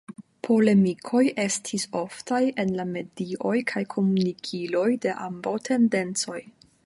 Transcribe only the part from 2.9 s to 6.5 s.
medioj kaj komunikiloj de ambaŭ tendencoj.